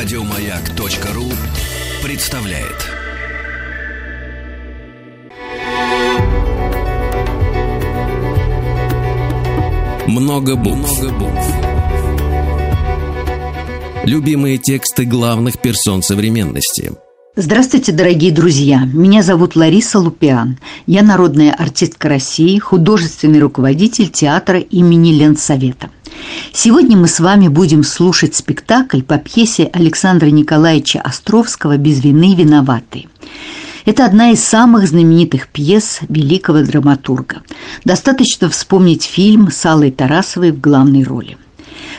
[0.00, 1.24] Радиомаяк.ру
[2.06, 2.86] представляет.
[10.06, 11.02] Много букв.
[14.04, 16.92] Любимые тексты главных персон современности–
[17.40, 18.80] Здравствуйте, дорогие друзья!
[18.92, 20.58] Меня зовут Лариса Лупиан.
[20.88, 25.88] Я народная артистка России, художественный руководитель театра имени Ленсовета.
[26.52, 33.06] Сегодня мы с вами будем слушать спектакль по пьесе Александра Николаевича Островского «Без вины виноватые».
[33.84, 37.42] Это одна из самых знаменитых пьес великого драматурга.
[37.84, 41.38] Достаточно вспомнить фильм с Аллой Тарасовой в главной роли–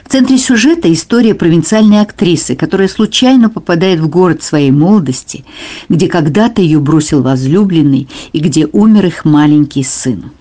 [0.05, 5.45] в центре сюжета история провинциальной актрисы, которая случайно попадает в город своей молодости,
[5.89, 10.31] где когда-то ее бросил возлюбленный и где умер их маленький сын.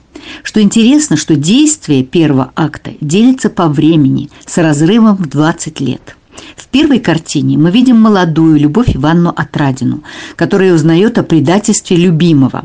[0.42, 6.17] Что интересно, что действие первого акта делится по времени с разрывом в 20 лет.
[6.56, 10.02] В первой картине мы видим молодую Любовь Ивановну Отрадину,
[10.36, 12.64] которая узнает о предательстве любимого.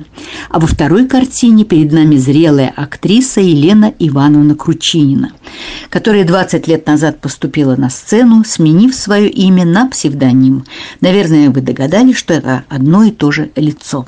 [0.49, 5.31] А во второй картине перед нами зрелая актриса Елена Ивановна Кручинина,
[5.89, 10.66] которая 20 лет назад поступила на сцену, сменив свое имя на псевдоним.
[11.01, 14.05] Наверное, вы догадались, что это одно и то же лицо.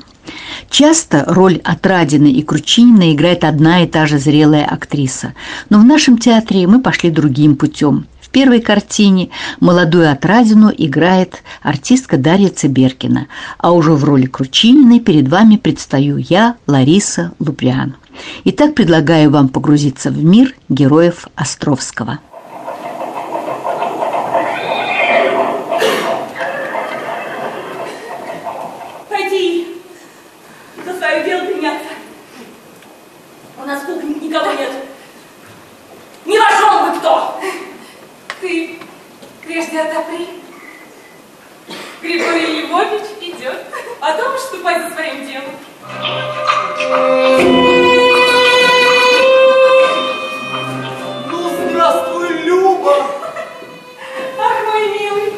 [0.70, 5.34] Часто роль Отрадины и Кручинина играет одна и та же зрелая актриса.
[5.70, 8.06] Но в нашем театре мы пошли другим путем
[8.36, 15.56] первой картине молодую Отрадину играет артистка Дарья Циберкина, а уже в роли Кручининой перед вами
[15.56, 17.96] предстаю я, Лариса Луприан.
[18.44, 22.18] Итак, предлагаю вам погрузиться в мир героев Островского.
[39.76, 40.28] Прежде отопри.
[42.00, 43.58] Григорий Львович идет.
[44.00, 45.50] А то ступай за своим делом.
[51.30, 53.06] Ну, здравствуй, Люба!
[54.38, 55.34] Ах, мой милый,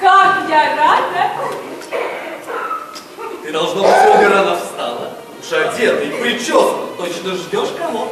[0.00, 1.32] как я рада!
[3.42, 5.12] Ты, должно быть, сегодня рано встала.
[5.38, 6.86] Уж одета и причесана.
[6.96, 8.08] Точно ждешь кого?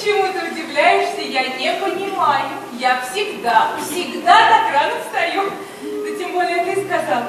[0.00, 2.48] Чему ты удивляешься, я не понимаю.
[2.78, 5.50] Я всегда, всегда так рано встаю.
[5.82, 7.24] Да тем более ты сказал,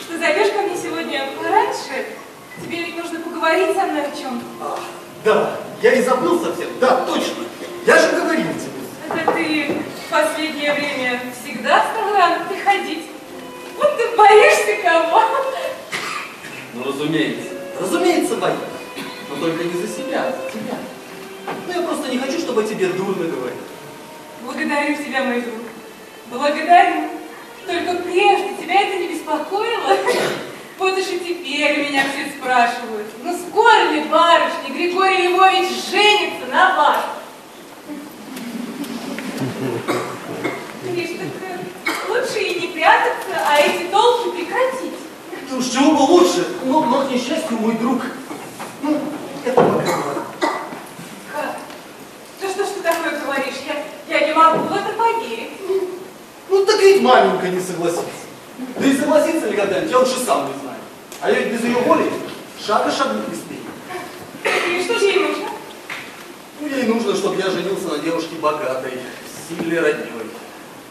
[0.00, 2.06] что зайдешь ко мне сегодня пораньше.
[2.62, 4.78] Тебе ведь нужно поговорить со мной о чем А,
[5.24, 6.68] да, я и забыл совсем.
[6.80, 7.44] Да, точно.
[7.84, 9.20] Я же говорил тебе.
[9.20, 9.74] Это ты
[10.06, 13.06] в последнее время всегда стал рано приходить.
[13.76, 15.22] Вот ты боишься кого?
[16.74, 17.50] Ну, разумеется.
[17.80, 18.58] Разумеется, боюсь.
[19.28, 20.78] Но только не за себя, за тебя.
[21.46, 23.60] Ну, я просто не хочу, чтобы тебе дурно говорили.
[24.42, 25.60] Благодарю тебя, мой друг.
[26.30, 27.08] Благодарю.
[27.66, 29.96] Только прежде тебя это не беспокоило?
[30.76, 33.06] Вот уж и теперь меня все спрашивают.
[33.22, 37.04] Ну, скоро ли барышня Григорий Львович женится на вас?
[41.86, 44.98] Так лучше и не прятаться, а эти толки прекратить.
[45.48, 46.44] Ну, с чего бы лучше?
[46.64, 48.02] Но, но, к несчастью, мой друг,
[48.82, 49.00] ну,
[49.44, 50.14] это пока
[54.08, 55.50] Я не могу в это поверить.
[56.48, 58.04] Ну, так ведь маменька не согласится.
[58.78, 60.78] Да и согласится ли когда-нибудь, я лучше сам не знаю.
[61.20, 62.12] А я ведь без ее воли
[62.64, 63.60] шага шагнуть не успею.
[64.68, 65.48] И что же ей нужно?
[66.60, 69.00] Ну, ей нужно, чтобы я женился на девушке богатой,
[69.48, 70.12] сильной родней.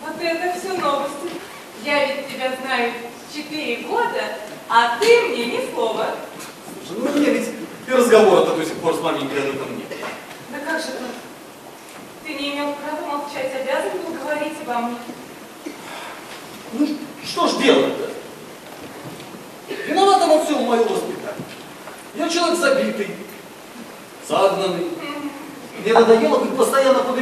[0.01, 1.29] Вот это все новости.
[1.85, 2.91] Я ведь тебя знаю
[3.33, 4.37] четыре года,
[4.67, 6.07] а ты мне ни слова.
[6.87, 7.49] Слушай, ну мне ведь
[7.87, 9.87] и разговора-то до сих пор с маменькой об этом нет.
[10.51, 11.32] Да как же так?
[12.25, 14.97] Ты не имел права молчать, обязан был говорить обо мне.
[16.73, 16.87] Ну,
[17.25, 18.09] что ж делать-то?
[19.87, 21.43] Виновата во всем мое воспитание.
[22.15, 23.07] Я человек забитый,
[24.27, 24.87] загнанный.
[25.79, 27.17] Мне надоело быть постоянно под.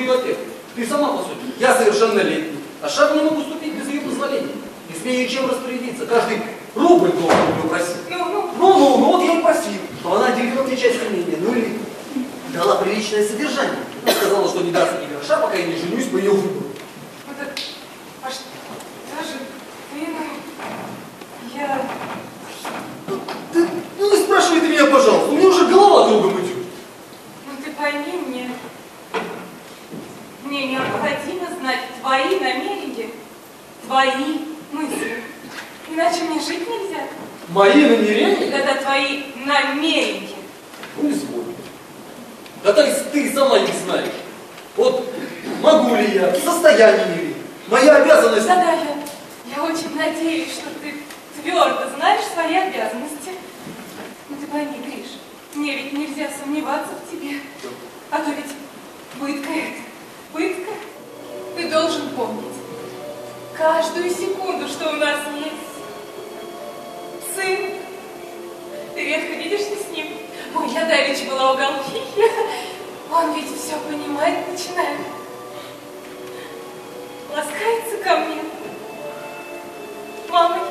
[0.76, 1.54] Ты сама посуди.
[1.58, 4.54] Я совершеннолетний, а шаг не могу ступить без ее позволения.
[4.88, 6.06] Не смею чем распорядиться.
[6.06, 6.42] Каждый
[6.76, 8.10] рубль должен ее просить.
[8.10, 8.50] Ну, ну.
[8.58, 11.38] Ну, ну, ну, вот я и просил, что она делила мне часть имения.
[11.40, 11.80] Ну или
[12.54, 13.80] дала приличное содержание.
[14.04, 16.66] Она сказала, что не даст ни гроша, пока я не женюсь по ее выбору.
[17.28, 17.52] Вот это,
[18.24, 19.38] а что же
[19.94, 21.82] ты, я...
[23.54, 23.68] Ты,
[24.00, 26.58] ну не спрашивай ты меня, пожалуйста, у меня уже голова кругом идет.
[27.46, 28.50] Ну ты пойми мне,
[30.44, 33.10] мне необходимо знать твои намерения,
[33.86, 34.40] твои
[34.72, 35.24] мысли.
[35.90, 37.04] Иначе мне жить нельзя.
[37.50, 38.48] Мои намерения?
[38.50, 40.30] Это твои намерения.
[40.98, 41.44] Ну, изволь.
[42.64, 44.12] Да то есть ты сама не знаешь.
[44.78, 45.12] Вот
[45.62, 47.36] могу ли я, в состоянии ли,
[47.68, 48.48] моя обязанность...
[48.48, 48.96] Да-да, я,
[49.56, 50.94] Я очень надеюсь, что ты
[51.42, 53.32] твердо знаешь свои обязанности.
[54.30, 55.18] Ну ты пойми, Гриш,
[55.56, 57.40] мне ведь нельзя сомневаться в тебе.
[58.12, 58.46] А то ведь
[59.20, 59.82] пытка это,
[60.32, 60.72] пытка.
[61.58, 62.46] Ты должен помнить
[63.58, 67.58] каждую секунду, что у нас есть сын.
[68.94, 70.08] Ты редко видишься с ним.
[70.56, 72.02] Ой, я давеча была у Галфихи.
[73.12, 75.00] Он ведь все понимает начинает.
[77.30, 78.42] Ласкается ко мне.
[80.30, 80.62] Мамой.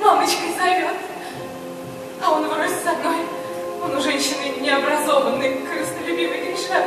[0.00, 0.96] Мамочкой зовет.
[2.20, 3.18] А он врозь со мной.
[3.84, 6.84] Он у женщины необразованный, корыстолюбивый Гриша.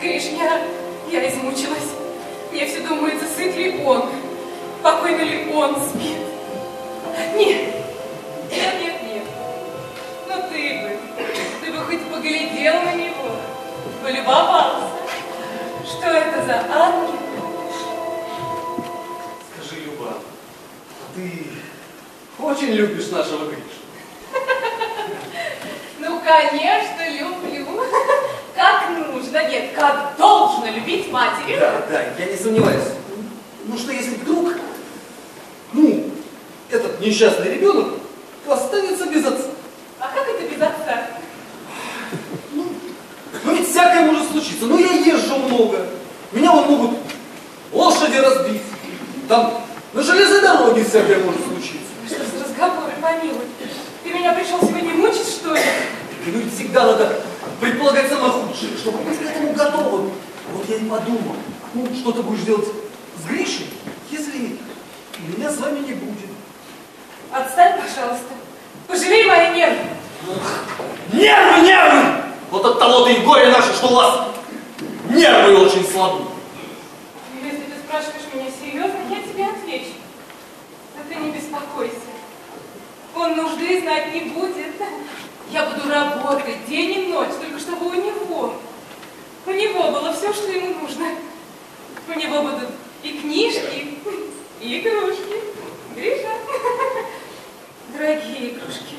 [0.00, 0.62] Гриш, я,
[1.10, 1.90] я измучилась.
[2.50, 4.08] Мне все думается, сыт ли он,
[4.82, 6.29] покойно ли он спит.
[16.50, 17.14] Это ангел?
[19.54, 21.46] Скажи, Люба, а ты
[22.38, 23.62] очень любишь нашего Гришу?
[25.98, 27.82] Ну, конечно, люблю.
[28.54, 31.58] Как нужно, нет, как должно любить матери.
[31.58, 32.92] Да, да, я не сомневаюсь.
[33.64, 34.54] Ну что, если вдруг,
[35.72, 36.10] ну,
[36.68, 37.94] этот несчастный ребенок
[38.46, 39.44] останется без отца?
[39.98, 41.06] А как это без отца?
[42.52, 44.66] Ну ведь всякое может случиться.
[44.66, 45.86] Ну я езжу много.
[46.32, 46.98] Меня вон могут
[47.72, 48.62] лошади разбить.
[49.28, 49.62] Там
[49.92, 51.90] на железной дороге всякое может случиться.
[52.06, 53.46] Что за разговоры, помилуй?
[54.04, 55.60] Ты меня пришел сегодня мучить, что ли?
[56.26, 57.22] Ну, всегда надо
[57.60, 60.12] предполагать самое худшее, чтобы быть к этому готовым.
[60.52, 61.34] Вот я и подумал,
[61.74, 62.68] ну, что ты будешь делать
[63.16, 63.66] с Гришей,
[64.10, 64.58] если
[65.18, 66.30] меня с вами не будет.
[67.32, 68.34] Отстань, пожалуйста.
[68.86, 69.78] Пожалей мои нервы.
[71.12, 72.02] Нервы, нервы!
[72.50, 74.29] Вот от того-то и горе наше, что у вас
[75.10, 76.24] нервы очень слабы.
[77.42, 79.94] Если ты спрашиваешь меня серьезно, я тебе отвечу.
[80.96, 81.94] Да ты не беспокойся.
[83.14, 84.74] Он нужды знать не будет.
[85.50, 88.54] Я буду работать день и ночь, только чтобы у него,
[89.46, 91.06] у него было все, что ему нужно.
[92.08, 92.68] У него будут
[93.02, 93.98] и книжки,
[94.60, 95.42] и игрушки.
[95.96, 96.28] Гриша.
[97.92, 98.96] Дорогие игрушки.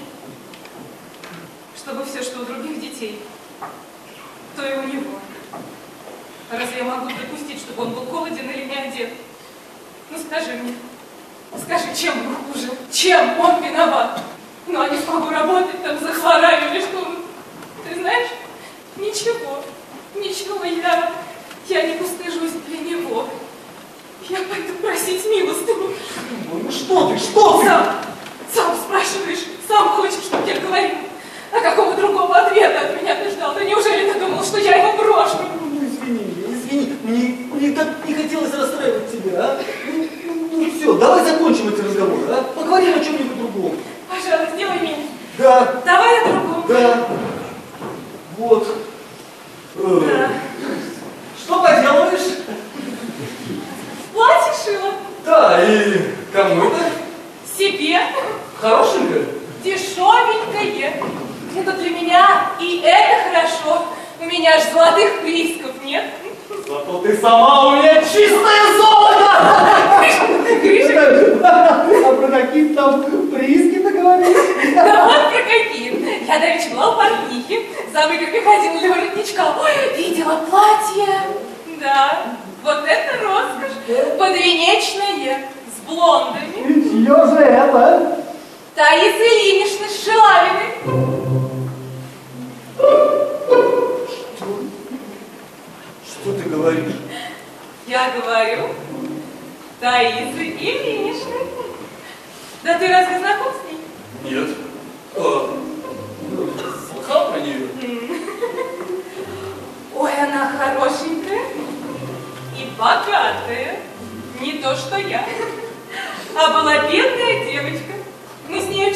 [1.75, 3.21] Чтобы все, что у других детей,
[4.55, 5.19] то и у него.
[6.51, 9.09] Разве я могу допустить, чтобы он был голоден или не одет?
[10.09, 10.73] Ну скажи мне,
[11.57, 12.69] скажи, чем он хуже?
[12.91, 14.19] Чем он виноват?
[14.67, 17.15] Ну, а не смогу работать, там захвораю или что?
[17.87, 18.29] Ты знаешь,
[18.97, 19.63] ничего,
[20.15, 21.13] ничего, я,
[21.67, 23.27] я не устыжусь для него.
[24.29, 25.93] Я пойду просить милостыню.
[26.51, 27.65] Ну что ты, что ты?
[27.65, 27.95] Сам,
[28.53, 30.97] сам спрашиваешь, сам хочешь, чтобы я говорил.
[31.53, 33.53] А какого другого ответа от меня ты ждал?
[33.53, 35.37] Да неужели ты думал, что я его брошу?
[35.59, 36.40] Ну, извини,
[36.71, 39.59] извини, мне, мне так не хотелось расстраивать тебя, а?
[39.91, 42.43] Ну, ну, ну все, давай закончим эти разговоры, а?
[42.55, 43.73] Поговорим о чем-нибудь другом.
[44.09, 45.11] Пожалуйста, сделай милость.
[45.37, 46.10] Да, Давай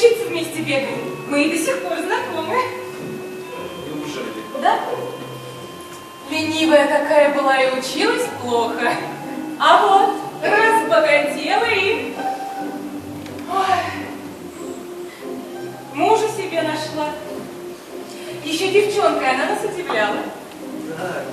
[0.06, 0.98] учиться вместе бегали.
[1.30, 2.56] Мы и до сих пор знакомы.
[3.88, 4.44] Неужели?
[4.62, 4.80] Да?
[6.30, 8.94] Ленивая какая была и училась плохо.
[9.60, 12.14] А вот разбогатела и...
[13.52, 13.78] Ой,
[15.94, 17.10] мужа себе нашла.
[18.44, 20.18] Еще девчонкой она нас удивляла.
[20.98, 21.24] Да,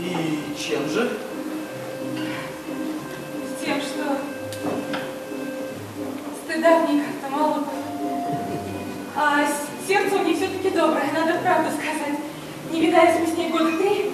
[0.00, 1.18] и чем же?
[3.50, 4.18] С тем, что
[6.44, 7.85] стыда в ней как-то мало было.
[9.18, 9.46] А
[9.88, 12.18] сердце у нее все-таки доброе, надо правду сказать.
[12.70, 14.12] Не видались мы с ней года три,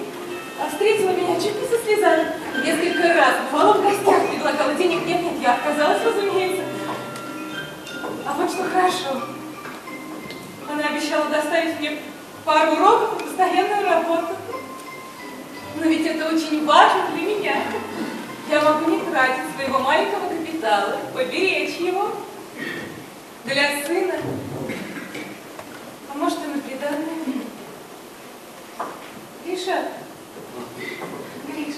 [0.57, 2.27] а встретила меня чуть не со слезами.
[2.63, 6.63] Несколько раз бывала в гостях, предлагала денег, нет, нет, я отказалась, разумеется.
[8.25, 9.23] А вот что хорошо.
[10.71, 11.99] Она обещала доставить мне
[12.45, 14.37] пару уроков и постоянную работу.
[15.81, 17.55] Но ведь это очень важно для меня.
[18.49, 22.09] Я могу не тратить своего маленького капитала, поберечь его
[23.43, 24.13] для сына.
[26.13, 27.43] А может, и на приданное.
[29.45, 29.85] Гриша,
[31.47, 31.75] Гриш,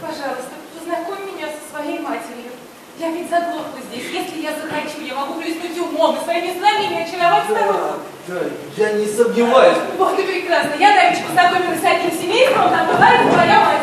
[0.00, 2.52] пожалуйста, познакомь меня со своей матерью.
[2.98, 4.04] Я ведь заглохла здесь.
[4.12, 8.00] Если я захочу, я могу блеснуть умом и своими знамениями очаровать старуху.
[8.28, 8.40] Да,
[8.76, 9.78] я не сомневаюсь.
[9.98, 10.74] Вот и прекрасно.
[10.78, 13.82] Я давеча познакомилась с одним семейством, там была и твоя мать.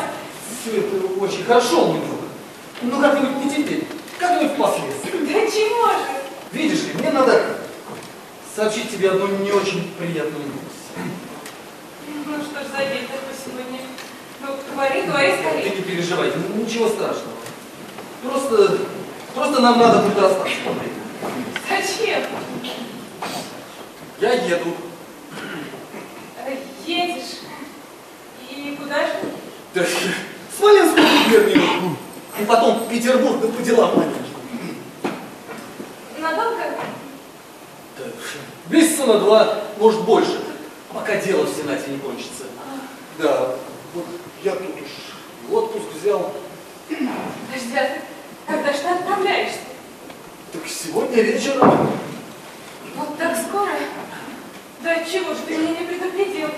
[0.62, 2.20] Все это очень хорошо, мой друг.
[2.84, 3.86] Ну как-нибудь не теперь,
[4.18, 5.34] как-нибудь впоследствии.
[5.34, 6.22] Да чего же?
[6.54, 7.51] Видишь ли, мне надо
[8.56, 10.92] сообщить тебе одну не очень приятную новость.
[12.26, 13.80] Ну что ж за день такой сегодня?
[14.42, 15.70] Ну, говори, говори Ты скорее.
[15.76, 17.36] не переживай, н- ничего страшного.
[18.24, 18.78] Просто,
[19.36, 20.52] просто нам надо будет расстаться.
[21.70, 22.24] Зачем?
[24.20, 24.76] Я еду.
[26.46, 26.56] Э,
[26.86, 27.40] Едешь.
[28.50, 29.14] И куда же?
[29.74, 29.84] Да,
[30.58, 31.96] Смоленск губернию.
[32.40, 34.22] И потом в Петербург, да по делам маленьким.
[36.20, 36.64] Надолго?
[38.70, 40.40] Месяца на два, может больше,
[40.94, 42.46] пока дело в Сенате не кончится.
[43.18, 43.56] Да,
[43.94, 44.06] вот
[44.44, 46.34] я тут уж отпуск взял.
[46.90, 49.60] Подожди, а когда ж ты отправляешься?
[50.54, 51.92] Так сегодня вечером.
[52.96, 53.72] Вот так скоро?
[54.84, 56.50] Да чего ж ты меня не предупредил?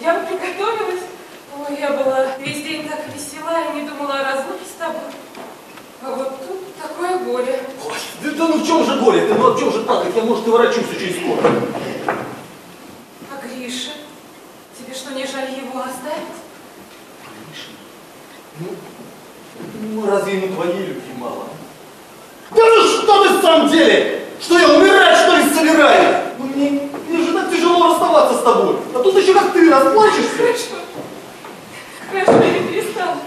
[0.00, 1.02] Я бы приготовилась.
[1.56, 5.02] Ой, я была весь день так весела и не думала о разлуке с тобой.
[6.06, 7.60] А вот тут такое горе.
[7.86, 9.26] Ой, да, да ну в чем же горе?
[9.26, 10.14] Ты ну в чем же плакать?
[10.14, 11.50] Я, может, и ворочусь очень скоро.
[13.30, 13.92] А Гриша?
[14.78, 16.34] Тебе что, не жаль его оставить?
[18.60, 18.68] Ну,
[19.80, 21.46] ну разве ему твоей любви мало?
[22.50, 24.28] Да ну что ты в самом деле?
[24.40, 26.16] Что я умирать что ли собираюсь?
[26.38, 28.76] Ну мне, мне же так тяжело расставаться с тобой.
[28.94, 30.74] А тут еще как ты расплачешься.
[32.10, 33.20] Хорошо, я не перестану.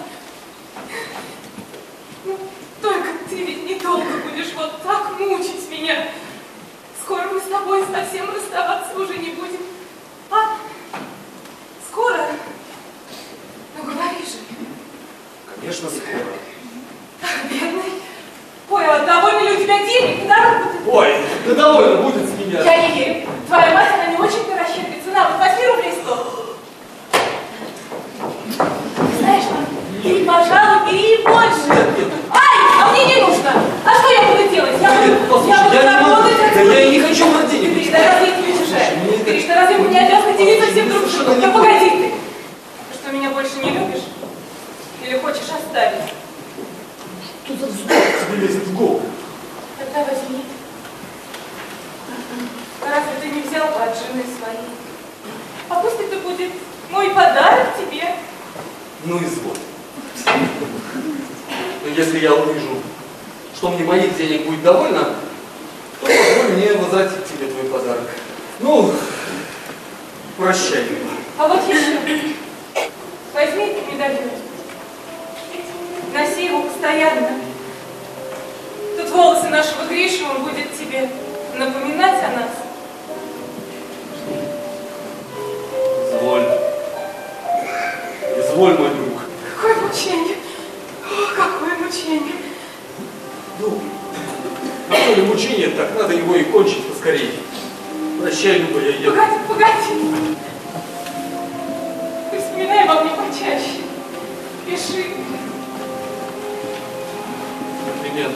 [2.25, 2.37] Ну,
[2.81, 6.07] только ты ведь недолго будешь вот так мучить меня.
[7.01, 9.59] Скоро мы с тобой совсем расставаться уже не будем.
[10.31, 10.57] А?
[11.89, 12.27] Скоро?
[13.77, 14.39] Ну, говори же.
[15.55, 16.25] Конечно, скоро.
[17.23, 18.01] Ах, бедный.
[18.69, 20.89] Ой, а довольно ли у тебя денег на ты?
[20.89, 22.61] Ой, да довольно будет с меня.
[22.63, 23.29] Я не верю.
[23.47, 25.11] Твоя мать, она не очень-то расщедрится.
[25.11, 26.55] На, вот возьми рублей сто.
[29.19, 29.45] Знаешь,
[30.03, 31.67] бери, пожалуй, бери больше.
[31.69, 32.11] Нет, нет.
[32.31, 32.56] Ай,
[32.97, 33.51] мне не нужно.
[33.85, 34.75] А что я буду делать?
[34.81, 36.15] Я буду, я буду я не могу.
[36.15, 36.37] работать.
[36.55, 37.73] Да я не хочу на денег.
[37.73, 41.41] Гриш, да разве не это- Гриш, да разве мы не обязаны делиться всем друг не
[41.41, 41.97] Да погоди ты.
[42.09, 44.03] Ты что, меня больше не любишь?
[45.05, 46.01] Или хочешь оставить?
[47.47, 49.01] Тут за вздох тебе лезет в голову.
[49.79, 50.43] Тогда возьми.
[52.81, 54.67] Разве ты не взял бы от жены своей?
[55.69, 56.51] А пусть это будет
[56.89, 58.03] мой подарок тебе.
[59.05, 59.57] Ну изволь.
[61.83, 62.81] Но если я увижу,
[63.55, 65.15] что мне моих денег будет довольно,
[66.01, 68.09] то позволь мне возвратить тебе твой подарок.
[68.59, 68.93] Ну,
[70.37, 70.85] прощай.
[71.37, 71.99] А вот еще.
[73.33, 74.29] Возьми этот медальон.
[76.13, 77.39] Носи его постоянно.
[78.97, 81.09] Тут волосы нашего Гриши, он будет тебе
[81.55, 82.49] напоминать о нас.
[86.09, 86.47] Изволь.
[88.37, 89.21] Изволь, мой друг.
[89.55, 90.26] Какое мучение.
[95.37, 97.29] Мучение, так надо его и кончить поскорее.
[98.19, 99.11] Прощай, Люба, я еду.
[99.11, 99.71] Погоди, погоди.
[102.31, 103.81] Ты вспоминай обо мне почаще.
[104.65, 105.05] Пиши.
[107.85, 108.33] Непременно.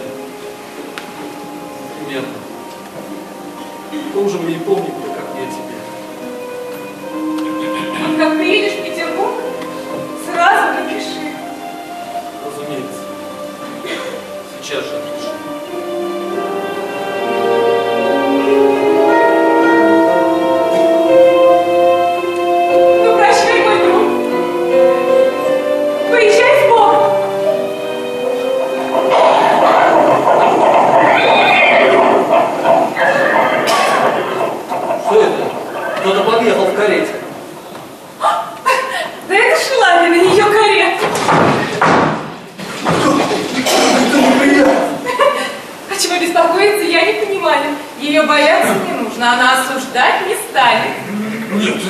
[1.99, 2.27] Непременно.
[4.13, 5.77] Том же мне помнить, как я тебе.
[8.07, 9.33] Вот как приедешь в Петербург,
[10.31, 10.80] сразу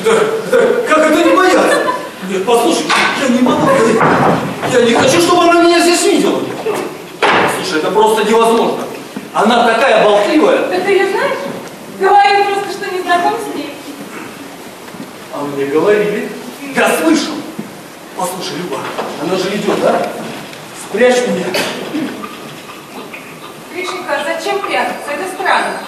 [0.02, 0.12] Это,
[0.52, 1.78] это- как это не бояться?
[2.30, 2.86] Нет, послушай,
[3.22, 3.68] я не могу.
[4.72, 6.40] Я, не хочу, чтобы она меня здесь видела.
[9.34, 10.68] Она такая болтливая.
[10.68, 11.38] Да ты ее знаешь?
[12.00, 13.74] Говорю просто, что не знаком с ней.
[15.34, 16.30] А мне говорили.
[16.76, 17.34] Я слышал.
[18.18, 18.80] Послушай, Люба,
[19.24, 20.08] она же идет, да?
[20.90, 21.46] Спрячь меня.
[23.74, 25.12] Гришенька, а зачем прятаться?
[25.12, 25.80] Это странно.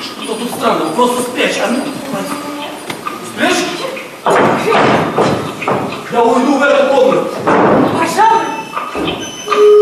[0.00, 0.92] Что тут странного?
[0.94, 1.58] Просто спрячь.
[1.62, 1.78] А ну,
[3.34, 3.64] спрячь.
[6.12, 7.30] Я уйду в эту комнату.
[7.98, 8.44] Пожалуй.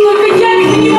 [0.03, 0.92] Только я не.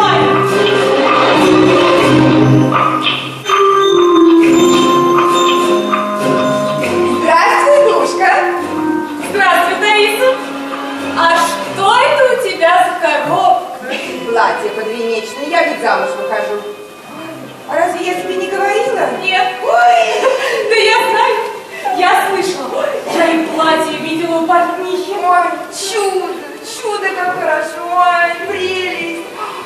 [27.93, 29.21] Ой, прелесть.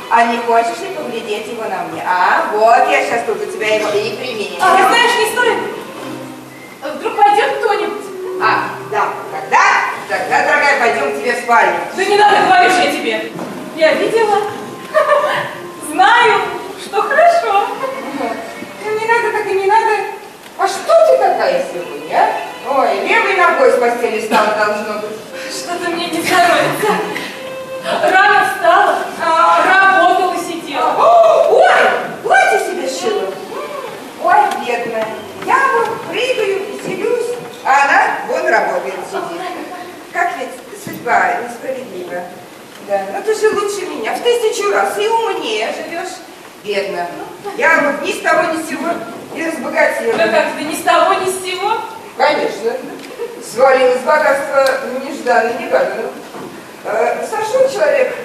[0.10, 2.04] А не хочешь ли поглядеть его на мне?
[2.06, 4.58] А, вот я сейчас тут у тебя его и применю.
[4.62, 5.58] А, знаешь, не стоит.
[6.82, 8.06] Вдруг пойдет кто-нибудь?
[8.42, 9.64] А, да, тогда,
[10.08, 11.80] тогда, дорогая, пойдем к тебе в спальню.
[11.96, 13.32] Да не надо, говоришь я тебе.
[13.76, 14.38] Я видела.
[15.92, 16.42] Знаю,
[16.84, 17.68] что хорошо.
[18.20, 19.92] Ну, не надо, так и не надо.
[20.58, 22.80] А что ты такая сегодня, а?
[22.80, 25.18] Ой, левой ногой с постели встала должно быть.
[25.52, 27.17] Что-то мне не здоровится.
[27.88, 30.94] Рано встала, а, работала, сидела.
[31.50, 31.72] Ой,
[32.22, 33.34] платье себе сшила.
[34.24, 35.08] Ой, бедная.
[35.46, 39.42] Я вот прыгаю, веселюсь, а она вон работает сидит.
[40.12, 42.24] Как ведь судьба несправедлива.
[42.88, 46.14] Да, ну ты же лучше меня в тысячу раз и умнее живешь.
[46.64, 47.08] Бедно.
[47.58, 48.90] Я вот ни с того ни с сего
[49.36, 50.14] и разбогатела.
[50.18, 51.78] Да как-то ни с того, ни с сего.
[52.18, 52.74] Конечно.
[53.54, 54.66] Свалилось богатство
[55.06, 56.10] нежданно, негаданно.
[56.90, 58.16] Э, Сошел человек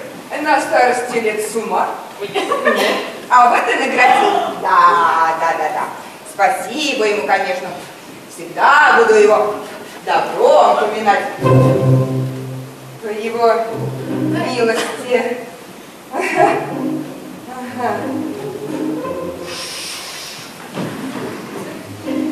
[0.41, 1.89] на старости лет с ума,
[3.29, 4.31] а вот и наградил.
[4.61, 5.85] Да, да, да, да.
[6.33, 7.67] Спасибо ему, конечно.
[8.33, 9.55] Всегда буду его
[10.05, 11.23] добром поминать.
[13.01, 13.53] По его
[14.21, 15.37] милости.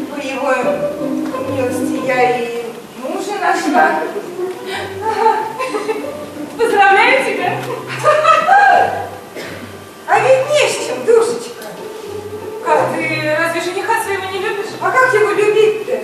[0.10, 0.54] По его
[1.50, 2.66] милости я и
[3.04, 4.00] мужа нашла.
[6.58, 7.58] Поздравляю тебя.
[10.08, 11.66] А ведь не с чем, душечка.
[12.66, 14.72] Как ты, разве жениха своего не любишь?
[14.82, 16.00] А как его любить-то?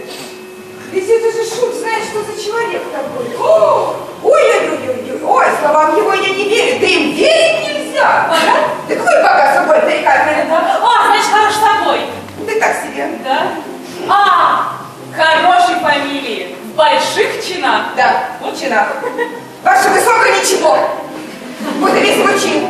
[0.91, 3.35] Ведь это же шут, знаешь, что за человек такой.
[3.37, 8.33] О, Ой-ой-ой-ой, ой, словам его я не верю, да им верить нельзя.
[8.87, 10.45] Да какой богатство боль тарикатная?
[10.49, 10.79] Да.
[10.81, 11.99] А, значит, хорош собой.
[12.47, 13.09] Да так себе.
[13.23, 13.51] Да?
[14.09, 14.77] А,
[15.15, 17.87] хорошей фамилии, в больших чинах.
[17.97, 18.87] Да, лучина.
[19.63, 20.77] Ваше высокое ничего.
[21.79, 22.69] Вот и весь мой чин.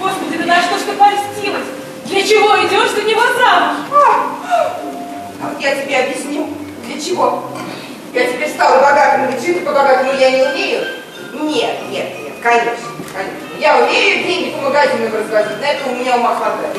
[0.00, 1.66] Господи, да на что ж ты польстилась?
[2.06, 3.76] Для чего идешь за него замуж?
[5.40, 6.48] А вот я тебе объясню,
[6.86, 7.44] для чего.
[8.14, 10.84] Я теперь стала богатым, ведь жить по-богатому я не умею.
[11.34, 13.58] Нет, нет, нет, конечно, конечно.
[13.60, 16.76] Я умею деньги по магазинам разводить, на это у меня ума хватает.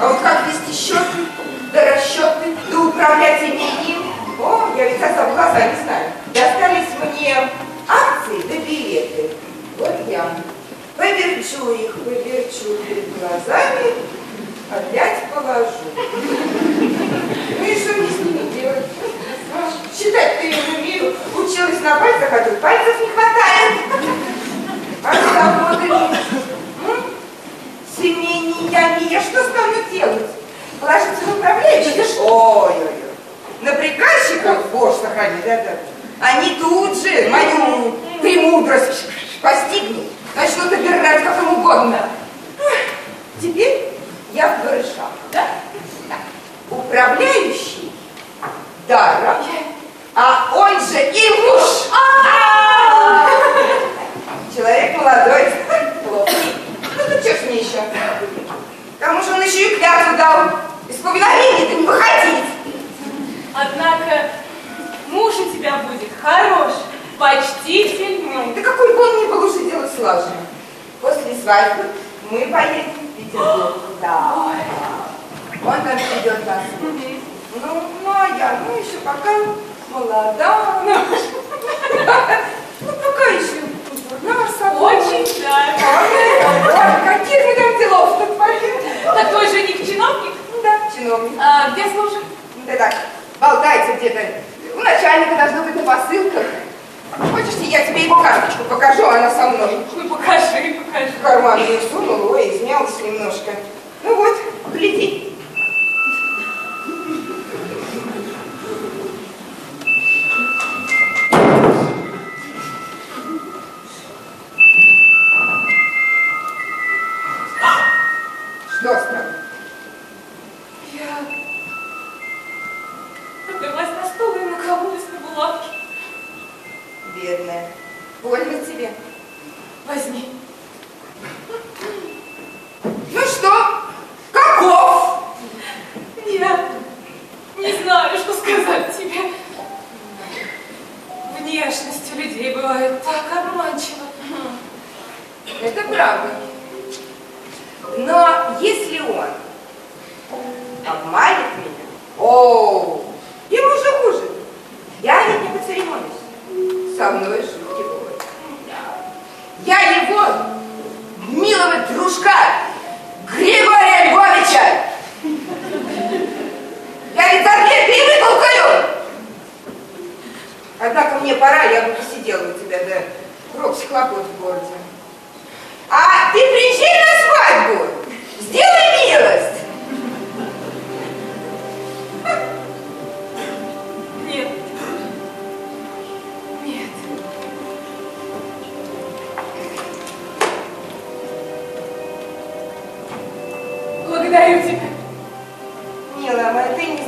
[0.00, 1.26] А вот как вести счеты,
[1.72, 4.04] да расчеты, да управлять имением,
[4.40, 6.12] о, я ведь особо глаза не знаю.
[6.32, 7.36] Достались мне
[7.88, 9.30] акции да билеты.
[9.78, 10.24] Вот я
[10.96, 13.94] поверчу их, поверчу перед глазами,
[14.70, 15.88] опять положу.
[17.58, 18.86] Ну и что мне с ними делать?
[19.96, 21.16] Считать-то я не умею.
[21.34, 23.74] Училась на пальцах, а тут пальцев не хватает.
[25.02, 26.18] А что работать?
[27.96, 30.26] С имениями я что стану делать?
[30.80, 32.20] Положиться на управляющих?
[32.20, 32.92] Ой-ой-ой.
[33.62, 33.72] На
[35.18, 35.76] сохрани, да-да.
[36.20, 39.06] Они тут же мою премудрость
[39.40, 42.08] постигнут, начнут обирать как им угодно.
[43.40, 43.92] Теперь
[44.32, 44.64] я в
[45.32, 45.46] да?
[46.08, 46.16] Да.
[46.70, 47.92] Управляющий
[48.88, 49.36] даром,
[50.14, 51.88] а он же и муж.
[51.92, 53.28] А!
[54.54, 55.52] Человек молодой,
[56.10, 56.54] ловкий.
[56.96, 57.78] Ну, ну что ж мне еще?
[58.98, 60.50] Кому же он еще и клятву дал?
[60.88, 62.44] Из повиновения-то не выходить.
[63.54, 64.30] Однако
[65.10, 66.72] муж у тебя будет хорош,
[67.18, 68.54] почтительный.
[68.54, 70.46] Да какой бы он ни был, уже дело слажено.
[71.00, 71.84] После свадьбы
[72.30, 73.76] мы поедем в Петербург.
[74.00, 74.52] Да.
[75.64, 76.62] Он там придет нас.
[76.80, 76.90] Ну,
[78.04, 79.30] ну, а я, ну, еще пока
[79.90, 80.82] молода.
[82.80, 83.62] Ну, пока еще
[84.20, 84.96] дурна собой.
[84.96, 85.56] Очень да.
[86.66, 88.78] Ой, каких мы там делов натворили.
[89.04, 90.34] Так твой жених чиновник?
[90.62, 91.32] Да, чиновник.
[91.40, 92.24] А, где служит?
[92.66, 92.94] Да так,
[93.40, 94.20] болтается где-то.
[94.74, 96.44] У начальника должно быть на посылках.
[97.32, 99.78] Хочешь, я тебе его карточку покажу, она со мной.
[99.96, 101.12] Ну покажи, покажи.
[101.18, 103.52] В карман ее сунул, ой, измялась немножко.
[104.04, 104.36] Ну вот,
[104.72, 105.27] Гляди.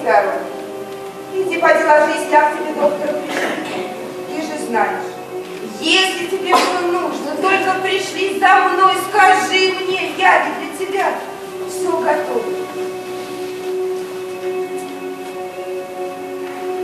[0.01, 0.35] Нездорова.
[1.35, 3.89] Иди поди ложись, ляг тебе доктор пришли.
[4.29, 5.05] Ты же знаешь,
[5.81, 11.15] если тебе что нужно, только пришли за мной, скажи мне, я для тебя
[11.69, 12.45] все готово.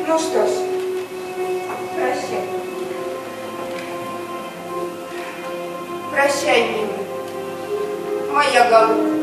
[0.07, 0.51] Ну что ж,
[1.97, 2.45] прощай.
[6.13, 9.16] Прощай, милая, моя голубка.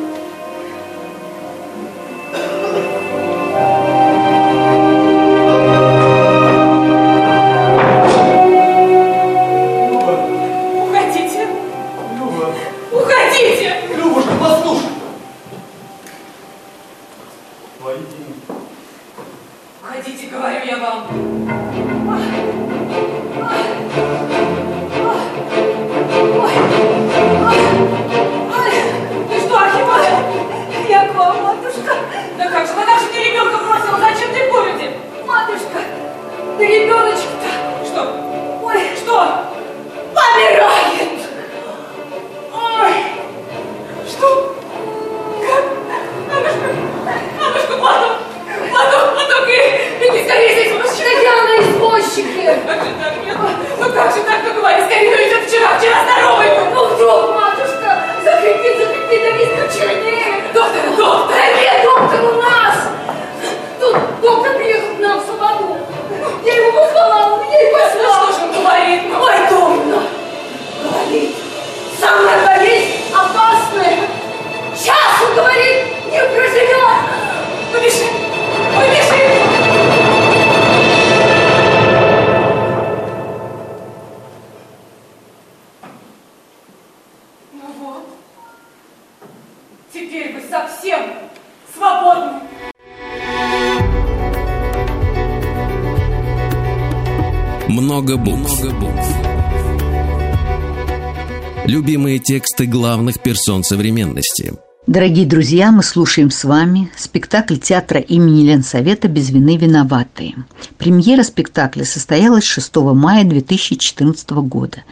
[102.13, 104.53] Любимые тексты главных персон современности.
[104.85, 110.35] Дорогие друзья, мы слушаем с вами спектакль театра имени Ленсовета «Без вины виноватые».
[110.77, 114.83] Премьера спектакля состоялась 6 мая 2014 года.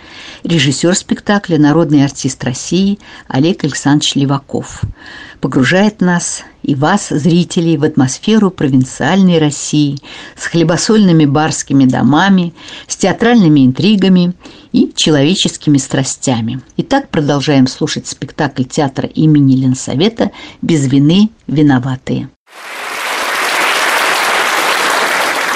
[0.44, 4.82] Режиссер спектакля– народный артист России Олег Александрович Леваков.
[5.42, 9.98] Погружает нас и вас, зрителей, в атмосферу провинциальной России
[10.36, 12.54] с хлебосольными барскими домами,
[12.88, 14.34] с театральными интригами
[14.72, 16.62] и человеческими страстями.
[16.78, 22.30] Итак, продолжаем слушать спектакль театра имени Ленсовета «Без вины виноватые».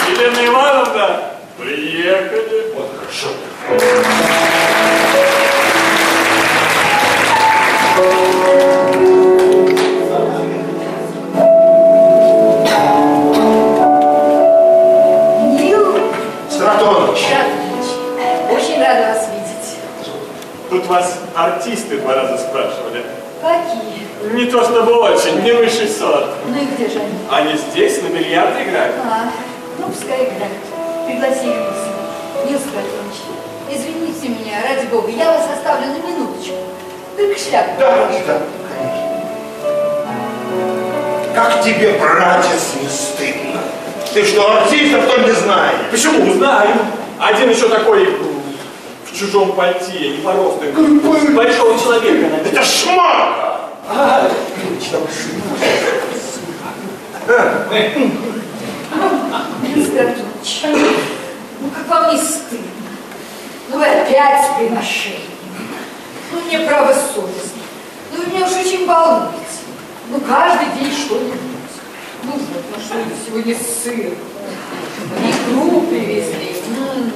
[0.09, 1.19] Елена Ивановна,
[1.57, 2.73] приехали.
[2.75, 4.34] Вот хорошо.
[21.35, 23.03] Артисты два раза спрашивали.
[23.41, 24.33] Какие?
[24.33, 26.27] Не то чтобы очень, не высший сорт.
[26.47, 27.13] Ну и где же они?
[27.29, 28.95] Они здесь на бильярде играют.
[29.03, 29.29] А,
[29.79, 30.57] ну пускай играют.
[31.05, 32.49] Пригласили нас.
[32.49, 33.19] Нил Стратонович,
[33.69, 36.55] извините меня, ради бога, я вас оставлю на минуточку.
[37.17, 37.71] Только шляпу.
[37.79, 39.05] да, да, конечно.
[41.33, 43.61] Как тебе, братец, не стыдно?
[44.13, 45.75] Ты что, артиста что ли не знаешь?
[45.91, 46.33] Почему?
[46.33, 46.69] Знаю.
[47.19, 48.07] Один еще такой
[49.15, 50.65] в чужом пальте, не по росту,
[51.33, 52.35] большого человека.
[52.45, 53.61] Это шмака!
[53.87, 54.29] А,
[59.63, 60.81] Мистер Джордж,
[61.61, 62.65] ну как вам не стыдно?
[63.69, 65.21] Ну вы опять с приношением.
[66.33, 67.61] Ну мне право совестно.
[68.11, 69.35] Ну вы меня уж очень волнуете.
[70.09, 71.39] Ну каждый день что-нибудь.
[72.23, 72.41] Ну вот,
[72.75, 74.13] ну что это сегодня сыр?
[75.23, 76.55] Икру привезли.
[76.95, 77.11] М,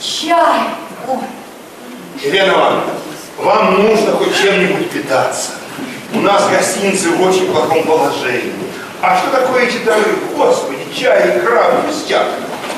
[0.00, 0.60] Чай.
[2.22, 2.82] Елена Ивановна,
[3.38, 5.50] вам нужно хоть чем-нибудь питаться.
[6.14, 8.52] У нас гостиницы в очень плохом положении.
[9.00, 10.04] А что такое эти дары?
[10.36, 12.26] Господи, чай, икра, пустяк.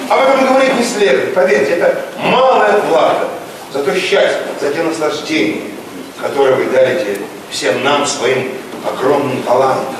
[0.08, 1.34] Об этом говорить не следует.
[1.34, 3.28] Поверьте, это малая плата
[3.72, 5.62] за то счастье, за те наслаждения,
[6.22, 7.18] которые вы дарите
[7.50, 8.52] всем нам своим
[8.86, 9.94] огромным талантом.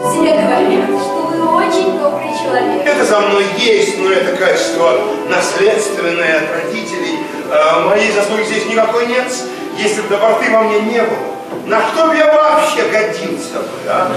[0.00, 2.85] Все говорят, что вы очень добрый человек.
[2.96, 7.18] Это за мной есть, но это качество наследственное от родителей.
[7.50, 9.30] А моей заслуги здесь никакой нет.
[9.76, 14.10] Если бы доброты во мне не было, на что бы я вообще годился бы, а?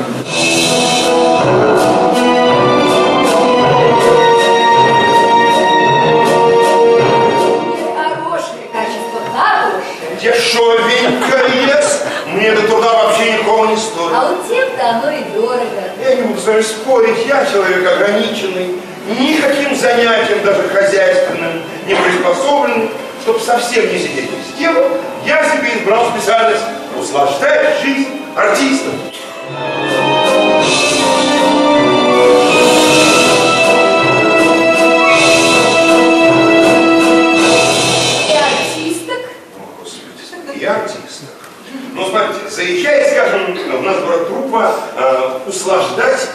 [7.98, 10.18] Хорошее качество, хорошее.
[10.22, 11.38] Дешевенько
[11.68, 12.09] есть.
[12.40, 14.14] Мне это туда вообще никого не стоит.
[14.16, 15.84] А у тех-то оно и дорого.
[16.02, 18.76] Я не буду с вами спорить, я человек ограниченный,
[19.20, 22.92] никаким занятием, даже хозяйственным, не приспособлен,
[23.24, 24.88] чтобы совсем не сидеть без дела,
[25.26, 26.64] я себе избрал специальность
[26.98, 28.94] услаждать жизнь артистам.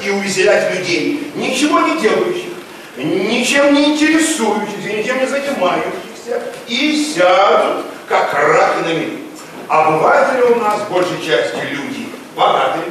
[0.04, 2.50] И увеселять людей, ничего не делающих,
[2.96, 9.24] ничем не интересующихся, ничем не занимающихся, и сядут, как раковинами.
[9.68, 12.84] Обыватели у нас большей частью люди богатые,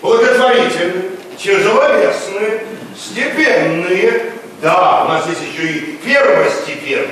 [0.00, 2.64] благотворительные, тяжеловесные,
[2.96, 4.32] степенные.
[4.60, 7.08] Да, у нас есть еще и первостепенные,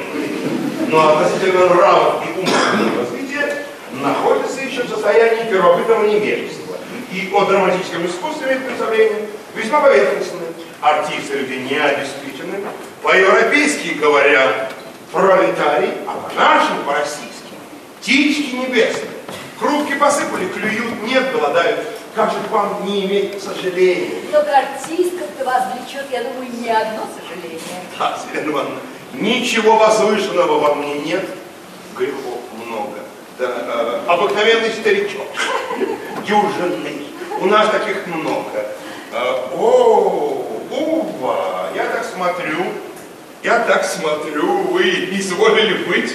[0.88, 3.64] но относительно нравов и умственного развития
[4.00, 6.76] находится еще в состоянии первобытного невежества.
[7.12, 10.48] И о драматическом искусстве имеет представление весьма поверхностное.
[10.80, 12.64] Артисты люди не обеспечены.
[13.02, 14.68] По-европейски говоря,
[15.12, 17.52] пролетарий, а по-нашему, по-российски,
[18.00, 19.10] птички небесные.
[19.58, 21.80] Крупки посыпали, клюют, нет, голодают.
[22.14, 24.22] Как же к вам не иметь сожаления?
[24.32, 27.60] Только артистков-то вас влечет, я думаю, не одно сожаление.
[27.98, 28.80] Да, Елена Ивановна,
[29.12, 31.24] ничего возвышенного во мне нет,
[31.96, 32.98] грехов много.
[33.38, 35.26] Да, э, обыкновенный старичок,
[36.26, 37.06] дюжинный.
[37.40, 38.66] У нас таких много.
[39.12, 42.64] Э, о, Ува, я так смотрю,
[43.50, 46.14] я так смотрю, вы изволили быть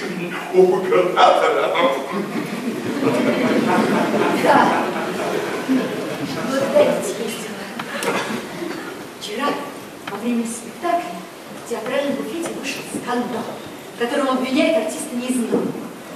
[0.54, 1.70] у губернатора.
[4.42, 4.86] Да.
[6.48, 7.46] Благодарите, есть
[9.20, 9.48] Вчера,
[10.10, 11.10] во время спектакля,
[11.62, 13.44] в театральном буфете вышел скандал,
[13.96, 15.72] в котором обвиняет артиста Незнамова.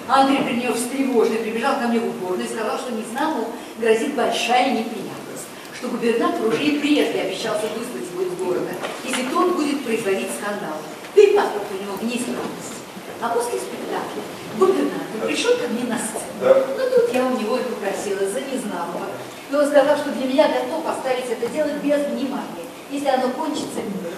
[0.09, 5.47] Андрей Принев встревоженный прибежал ко мне в уборную и сказал, что Незнамову грозит большая неприятность,
[5.77, 8.73] что губернатор уже и прежде обещался выслать его из города,
[9.05, 10.79] если тот будет производить скандал.
[11.15, 12.77] Виноват у него в неисправности.
[13.21, 14.23] А после спектакля
[14.59, 16.25] губернатор пришел ко мне на сцену.
[16.41, 16.55] Да.
[16.77, 19.07] Ну тут я у него и попросила за Незнамова.
[19.51, 23.79] И он сказал, что для меня готов оставить это дело без внимания, если оно кончится
[23.83, 24.15] миром.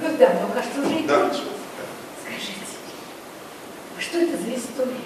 [0.00, 1.20] Как давно, кажется, уже и Да.
[1.20, 1.60] кончилось.
[2.24, 2.54] Скажите,
[3.98, 4.96] что это за история?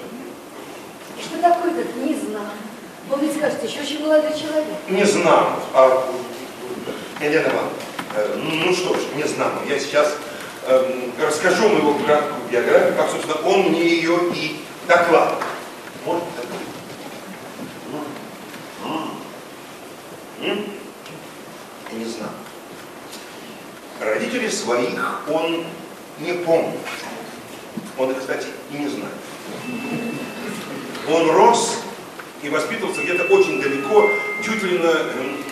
[1.18, 2.54] И что такое этот Незнамов?
[3.12, 4.64] Он ведь, кажется, еще очень молодой человек.
[4.88, 5.46] Не знаю.
[5.74, 6.08] А,
[7.20, 7.70] Елена Ивановна,
[8.16, 9.52] э, ну что ж, не знаю.
[9.68, 10.14] Я сейчас
[10.66, 15.42] эм, расскажу вам его краткую биографию, как, собственно, он мне ее и докладывал.
[16.04, 16.22] Вот?
[20.40, 22.32] Я не знаю.
[24.00, 25.64] Родителей своих он
[26.18, 26.80] не помнит.
[27.96, 29.14] Он их, кстати, и не знает.
[31.08, 31.78] Он рос
[32.42, 34.10] и воспитывался где-то очень далеко,
[34.44, 35.44] чуть ли на, эм,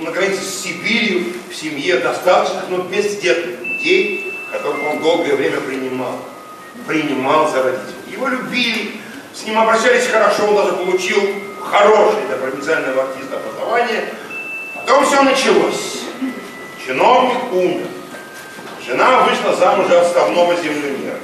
[0.00, 6.18] на границе с Сибирью, в семье достаточных, но бездетных людей, которых он долгое время принимал.
[6.86, 8.12] Принимал за родителей.
[8.12, 8.92] Его любили,
[9.34, 11.20] с ним обращались хорошо, он даже получил
[11.60, 14.04] хорошее для провинциального артиста образование.
[14.74, 16.02] Потом все началось.
[16.84, 17.86] Чиновник умер.
[18.86, 21.16] Жена вышла замуж за отставного землемера.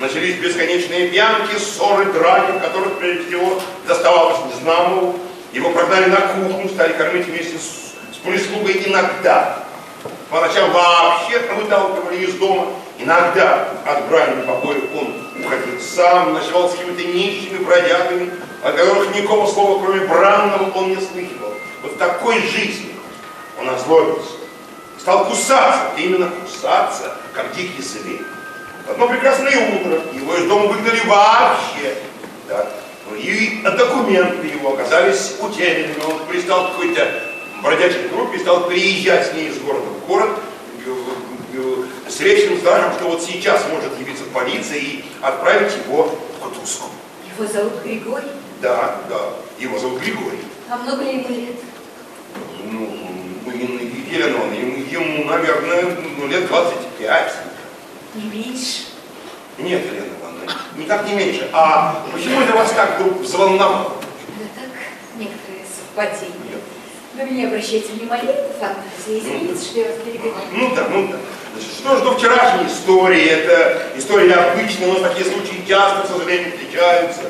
[0.00, 5.18] Начались бесконечные пьянки, ссоры, драки, в которых прежде всего доставалось Незнамову.
[5.52, 9.64] Его прогнали на кухню, стали кормить вместе с, с прислугой иногда.
[10.32, 12.68] По ночам вообще выталкивали из дома.
[12.98, 19.46] Иногда от брани побоев он уходил сам, ночевал с какими-то нищими бродягами, о которых никакого
[19.46, 21.52] слова, кроме бранного, он не слыхивал.
[21.82, 22.94] Вот такой жизни
[23.60, 24.30] он озлобился.
[24.98, 28.22] Стал кусаться, именно кусаться, как дикий зверь.
[28.88, 31.94] Одно прекрасное утро его из дома выгнали вообще.
[32.48, 32.70] Да.
[33.18, 36.02] И документы его оказались утерянными.
[36.06, 37.31] Он пристал какой-то
[37.62, 40.30] бродячей группе стал приезжать с ней из города в город
[42.08, 46.88] с вечным страхом, что вот сейчас может явиться полиция и отправить его в Кутузку.
[47.38, 48.28] Его зовут Григорий?
[48.60, 50.40] Да, да, его зовут Григорий.
[50.68, 51.56] А много ли ему лет?
[52.70, 52.96] Ну,
[54.10, 57.32] Елена Ивановна, ему, ему, наверное, ну, лет 25.
[58.14, 58.82] Не меньше?
[59.58, 61.48] Нет, Елена Ивановна, никак не меньше.
[61.52, 63.92] А почему это вас так вдруг взволновало?
[64.38, 64.70] Да так,
[65.18, 66.41] некоторые совпадения.
[67.14, 69.18] Вы мне обращайте внимание, это фантазия.
[69.18, 70.44] Извините, что я вас перебиваю.
[70.52, 71.18] Ну да, ну да.
[71.52, 73.26] Значит, что же до вчерашней истории?
[73.26, 77.20] Это история обычная, но такие случаи часто, к сожалению, встречаются.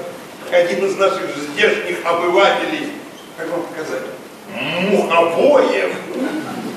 [0.53, 2.93] Один из наших здешних обывателей,
[3.37, 4.03] как вам показать,
[4.91, 5.93] Мухобоев,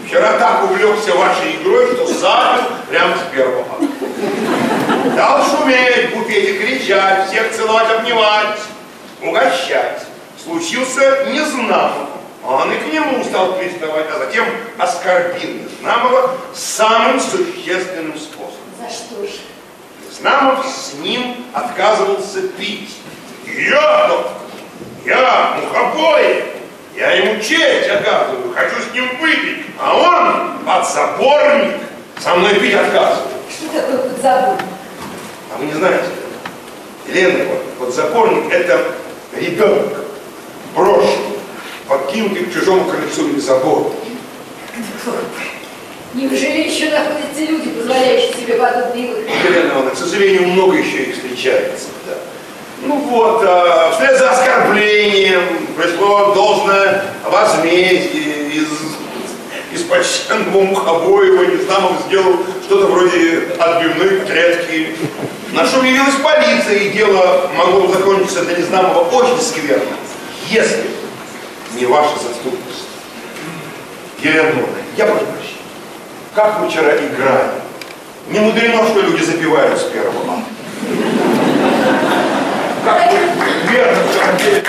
[0.07, 3.65] вчера так увлекся вашей игрой, что запил прямо с первого.
[5.15, 8.59] Дал шуметь в буфете, кричать, всех целовать, обнимать,
[9.21, 10.07] угощать.
[10.43, 12.24] Случился незнакомый.
[12.47, 14.45] Он и к нему стал приставать, а затем
[14.77, 18.51] оскорбил Незнамова самым существенным способом.
[18.79, 19.39] За что же?
[20.07, 22.97] Незнамов с ним отказывался пить.
[23.47, 24.31] Я, доктор,
[25.05, 26.43] я, мухобой,
[26.95, 31.77] я ему честь оказываю, хочу с ним выпить, а он, подзаборник,
[32.19, 33.27] со мной пить отказывает.
[33.49, 34.61] Что такое подзаборник?
[35.51, 36.05] А вы не знаете,
[37.07, 37.45] Елена,
[37.79, 38.83] подзаборник это
[39.33, 39.93] ребенок,
[40.75, 41.34] брошенный
[41.87, 43.93] подкинутый к чужому крыльцу или забору.
[46.13, 49.29] Неужели еще находятся люди, позволяющие себе подобные выходы?
[49.49, 51.87] Елена Ивановна, к сожалению, много еще их встречается.
[52.07, 52.13] Да.
[52.83, 55.43] Ну вот, а, вслед за оскорблением
[55.75, 58.67] пришло должное возмездие из,
[59.73, 64.95] из почтенного Мухобоева, Незнамов сделал что-то вроде отбивной клетки.
[65.51, 69.97] На шум явилась полиция, и дело могло закончиться для Незнамова очень скверно,
[70.49, 71.04] если
[71.73, 72.95] не ваше заступничество.
[74.21, 75.55] Елена Ивановна, я прошу прощения.
[76.33, 77.51] Как мы вчера играли.
[78.29, 80.39] Не мудрено, что люди запивают с первого.
[82.83, 84.65] Как вы верно вчера делали.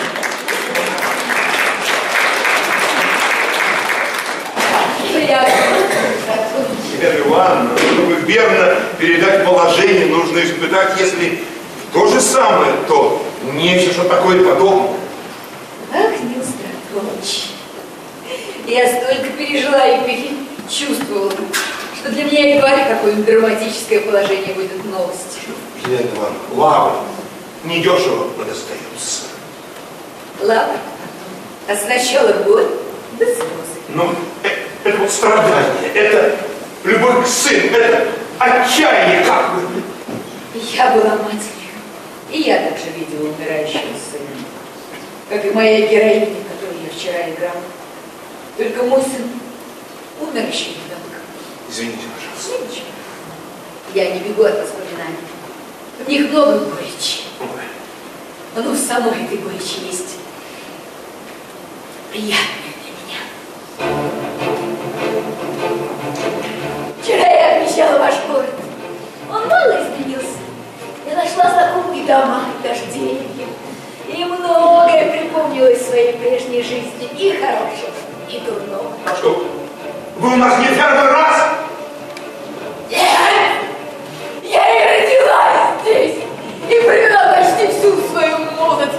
[6.99, 11.43] Елена Ивановна, чтобы верно передать положение, нужно испытать, если
[11.93, 13.23] то же самое, то
[13.55, 14.91] нечто, что такое подобное.
[15.93, 16.37] Ах, не
[16.97, 17.51] Устратович,
[18.67, 25.53] я столько пережила и перечувствовала, что для меня едва ли какое-нибудь драматическое положение будет новостью.
[25.85, 26.93] Елена Ивановна, лавр
[27.65, 29.25] недешево достается.
[30.41, 30.79] Ладно,
[31.69, 32.67] а сначала боль,
[33.19, 33.45] да слезы.
[33.91, 34.11] Ну,
[34.43, 34.49] э,
[34.85, 36.37] это вот страдание, это
[36.85, 39.83] любовь к сыну, это отчаяние как бы.
[40.55, 41.77] Я была матерью,
[42.33, 43.81] и я также видела умирающего
[44.11, 44.45] сына,
[45.29, 46.37] как и моя героиня,
[46.97, 47.63] вчера играла.
[48.57, 49.29] Только мой сын
[50.21, 51.23] умер еще ребенком.
[51.69, 52.65] Извините, пожалуйста.
[52.65, 52.87] Ничего.
[53.95, 55.17] Я не бегу от воспоминаний.
[56.05, 57.25] В них много горечи.
[57.41, 58.63] Ой.
[58.63, 60.17] Но в самой этой горечи есть
[62.11, 63.21] приятное для меня.
[67.03, 68.55] Вчера я обещала ваш город.
[69.31, 70.39] Он мало изменился.
[71.07, 73.16] Я нашла знакомые дома, даже деревья.
[74.67, 77.09] Многое припомнилось в своей прежней жизни.
[77.17, 77.95] И хорошего,
[78.29, 78.91] и дурного.
[79.07, 79.47] А что,
[80.17, 81.51] вы у нас не первый раз?
[82.91, 83.01] Нет!
[84.43, 86.17] Я и родилась здесь,
[86.69, 88.91] и провела почти всю свою молодость.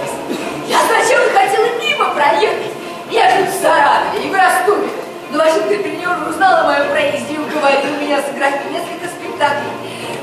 [0.66, 2.72] Я сначала хотела мимо проехать.
[3.10, 4.88] Я живу в Саратове и в Ростове.
[5.30, 9.72] Но ваш интерпренер узнал о моем проезде и уговорил меня сыграть несколько спектаклей,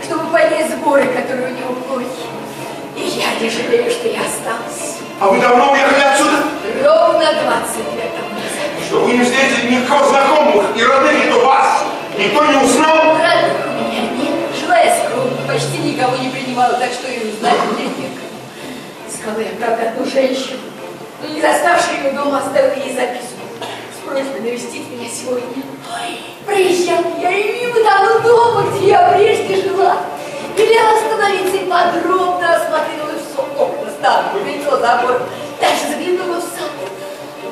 [0.03, 2.25] чтобы поднять сборы, которые у него плохи.
[2.97, 4.94] И я не жалею, что я осталась.
[5.17, 6.43] А вы давно уехали отсюда?
[6.83, 8.11] Ровно 20 лет.
[8.85, 11.83] Что вы не встретили никакого знакомых и родных, что вас
[12.17, 13.15] никто не узнал?
[13.15, 14.33] Родных у меня нет.
[14.59, 18.27] Жила я скромно, почти никого не принимала, так что и узнать меня некому.
[19.07, 20.59] Искала я, правда, одну женщину,
[21.33, 23.39] не заставшую ее дома оставила ей записку
[23.95, 25.63] с просьбой навестить меня сегодня.
[25.95, 29.97] Ой, проезжала я и мимо того дома, где я прежде жила.
[30.57, 34.23] Велела остановиться и подробно осмотрела все окна,
[34.85, 35.21] забор.
[35.59, 36.69] Дальше заглянула в сад.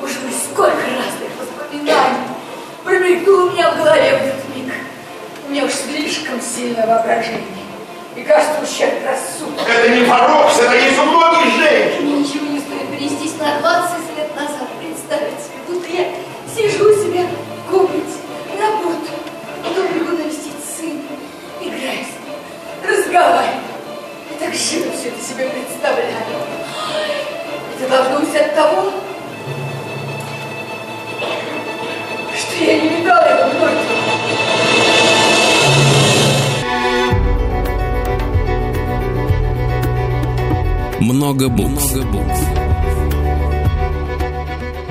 [0.00, 2.28] Боже мой, сколько разных воспоминаний
[2.84, 4.72] промелькнуло у меня в голове в этот миг.
[5.46, 7.64] У меня уж слишком сильное воображение.
[8.14, 9.72] И кажется, ущерб рассудка.
[9.72, 12.04] Это не порокс, это многих женщин.
[12.04, 16.06] Мне ничего не стоит перенестись на 20 лет назад, представить себе, будто я
[16.54, 18.22] сижу у себя в комнате,
[18.56, 19.18] работаю,
[19.64, 21.02] потом бегу навестить сына,
[21.60, 22.38] играю с ним,
[22.88, 23.74] разговариваю.
[24.30, 26.43] Я так живо все это себе представляю.
[27.90, 28.90] Должно быть от того,
[32.36, 33.94] что я не видала его мертвым.
[41.00, 41.94] Много букв.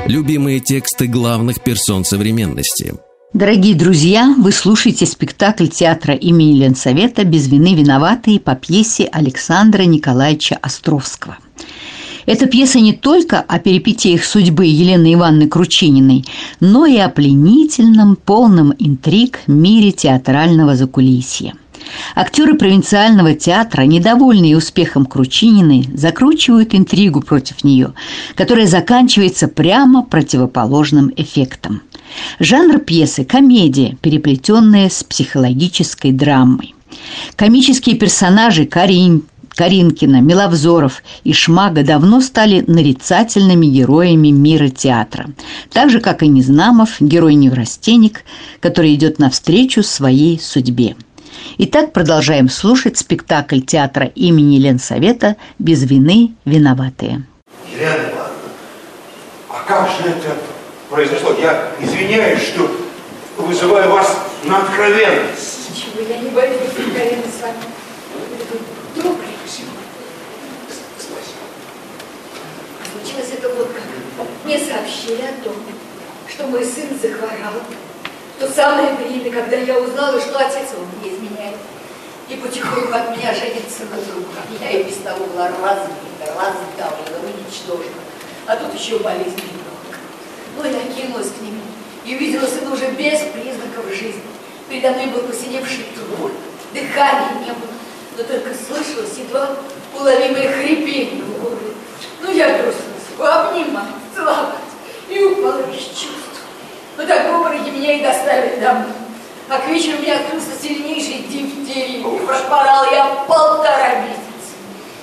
[0.06, 2.94] Любимые тексты главных персон современности.
[3.34, 10.56] Дорогие друзья, вы слушаете спектакль театра имени Ленсовета «Без вины виноватые» по пьесе Александра Николаевича
[10.62, 11.38] Островского.
[12.26, 16.26] Эта пьеса не только о перипетиях судьбы Елены Ивановны Кручининой,
[16.60, 21.54] но и о пленительном, полном интриг мире театрального закулисья.
[22.16, 27.94] Актеры провинциального театра, недовольные успехом Кручининой, закручивают интригу против нее,
[28.36, 31.82] которая заканчивается прямо противоположным эффектом.
[32.40, 36.74] Жанр пьесы– комедия, переплетенная с психологической драмой.
[37.36, 39.24] Комические персонажи Карин,
[39.56, 45.28] Каринкина, Миловзоров и Шмага давно стали нарицательными героями мира театра,
[45.72, 48.24] так же, как и Незнамов, герой-неврастенник,
[48.60, 50.96] который идет навстречу своей судьбе.
[51.58, 57.24] Итак, продолжаем слушать спектакль театра имени Ленсовета «Без вины виноватые».
[57.72, 58.50] Елена Ивановна,
[59.50, 60.38] а как же это
[60.90, 61.36] произошло?
[61.40, 62.70] Я извиняюсь, что
[63.38, 65.70] вызываю вас на откровенность.
[65.70, 67.58] Ничего, я не боюсь быть откровенной с вами.
[68.40, 69.28] Это добрый
[72.92, 74.28] Случилось это вот как.
[74.54, 75.56] Мне сообщили о том,
[76.30, 77.56] что мой сын захворал.
[78.38, 81.58] В то самое время, когда я узнала, что отец его мне изменяет.
[82.30, 84.30] И потихоньку от меня женится на другом.
[84.62, 87.98] Я и без того была разбита, раздавлена, уничтожена.
[88.46, 89.98] А тут еще болезнь ребенка.
[90.56, 91.64] Но я кинулась к нему
[92.06, 94.22] и увидела сына уже без признаков жизни.
[94.70, 96.32] Передо мной был посиневший труп,
[96.74, 97.74] дыхания не было,
[98.18, 99.50] но только слышалось едва
[99.98, 101.74] уловимое хрипение в горле.
[102.22, 104.56] Ну, я бросилась его обнимать, целовать
[105.10, 106.42] и упала без чувств.
[106.98, 108.92] Но так в обмороке меня и доставили домой.
[109.74, 112.02] У меня открылся сильнейший дифтерий.
[112.02, 114.54] И проспорал я полтора месяца.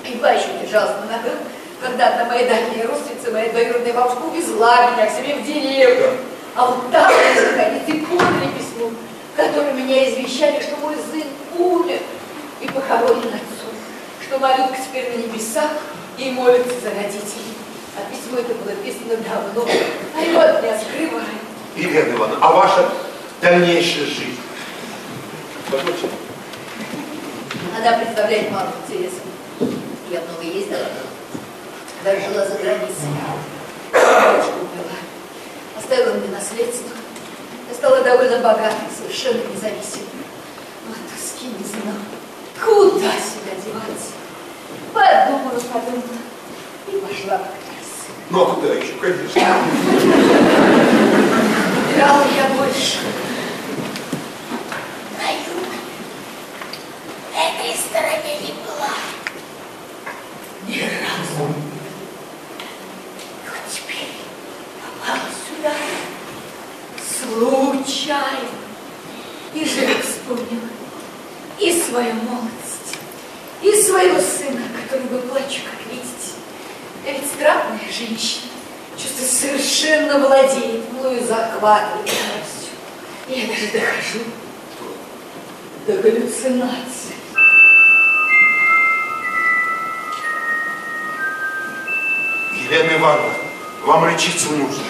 [0.05, 1.39] Едва еще держалась на ногах,
[1.81, 6.19] когда одна моя дальняя родственница, моя двоюродная бабушка, увезла меня к себе в деревню.
[6.55, 8.91] А вот там, наконец, и подали письмо,
[9.35, 11.25] в котором меня извещали, что мой сын
[11.59, 11.99] умер
[12.61, 13.75] и похоронен отцом,
[14.25, 15.71] что малютка теперь на небесах
[16.17, 17.57] и молится за родителей.
[17.97, 19.69] А письмо это было писано давно,
[20.17, 21.27] а его от меня скрывают.
[21.75, 22.89] Елена Ивановна, а ваша
[23.43, 24.39] дальнейшая жизнь?
[25.71, 26.09] Позвольте.
[27.79, 29.21] Она представляет мало интереса.
[30.11, 30.81] Я много ездила,
[32.05, 33.11] даже жила за границей.
[33.93, 34.99] Девушка умерла,
[35.79, 36.91] оставила мне наследство.
[37.69, 40.09] Я стала довольно богатой, совершенно независимой.
[40.89, 42.03] Но от тоски не знала,
[42.65, 44.05] куда себя девать.
[44.93, 46.19] Подумала, подумала
[46.89, 48.11] и пошла к актрисе.
[48.31, 49.41] Ну, а куда еще, конечно.
[51.95, 52.99] Играла я больше.
[55.19, 55.71] На юг.
[57.41, 58.93] Этой стороне не была.
[60.69, 61.55] Ни разу.
[63.47, 64.13] Но теперь
[64.83, 65.73] попала сюда.
[67.01, 68.51] Случайно.
[69.55, 70.69] И живо вспомнила.
[71.59, 72.99] И свою молодость.
[73.63, 76.35] И своего сына, которого плачу, как видите.
[77.07, 78.51] Я ведь странная женщина.
[78.99, 82.11] Чувство совершенно владеет мною, захватывает.
[83.29, 84.25] И я даже дохожу
[85.87, 87.00] до галлюцинаций.
[92.71, 93.35] Елена Ивановна,
[93.85, 94.85] вам лечиться нужно.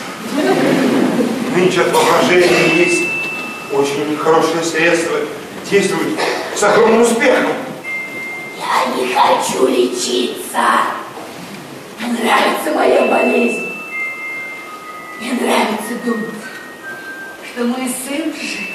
[1.57, 3.09] Нынче от воображения есть
[3.73, 5.17] очень хорошее средство.
[5.71, 6.19] Действует
[6.55, 7.53] с огромным успехом.
[8.59, 10.61] Я не хочу лечиться.
[11.99, 13.73] Мне нравится моя болезнь.
[15.19, 16.35] Мне нравится думать,
[17.51, 18.69] что мой сын жив.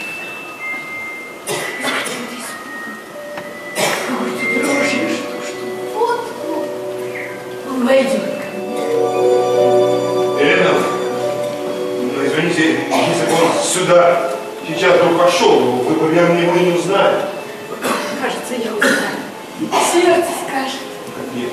[4.55, 6.69] Дрожью, что, что вот-вот
[7.69, 8.34] он войдет
[13.75, 14.31] сюда
[14.67, 17.17] сейчас вдруг пошел, вы бы, наверное, его не узнали.
[18.21, 18.95] Кажется, я узнаю.
[20.47, 20.79] скажет.
[21.35, 21.49] Нет,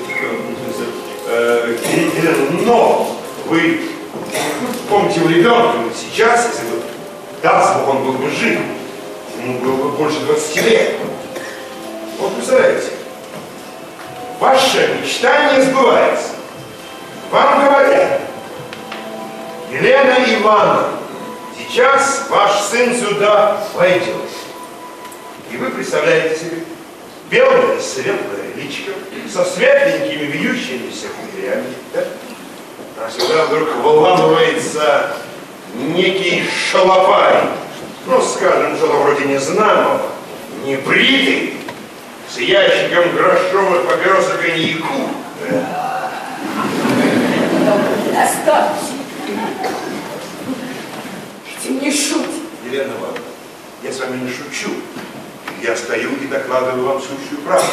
[1.27, 3.17] э, э, но
[3.47, 3.81] вы
[4.89, 6.81] помните у ребенка, сейчас, если бы
[7.41, 8.59] даст Бог, он был бы жив,
[9.41, 10.95] ему было бы больше 20 лет.
[12.19, 12.91] Вот представляете,
[14.39, 16.29] ваше мечтание сбывается.
[17.31, 18.21] Вам говорят,
[19.71, 20.92] Елена Ивановна,
[21.69, 24.15] сейчас ваш сын сюда войдет.
[25.51, 26.57] И вы представляете себе
[27.29, 28.91] белое светлое личико
[29.31, 31.73] со светленькими вьющимися кудрями.
[31.93, 32.03] Да?
[32.97, 35.13] А сюда вдруг вламывается
[35.75, 37.49] некий шалопай,
[38.05, 40.01] ну, скажем, что-то вроде незнакомого,
[40.65, 41.55] небритый,
[42.29, 45.09] с ящиком грошовых папирос и коньяку.
[48.15, 48.92] Оставьте.
[51.83, 52.29] Не шутит.
[52.65, 53.19] Елена Ивановна,
[53.83, 54.69] я с вами не шучу.
[55.61, 57.67] Я стою и докладываю вам сущую правду.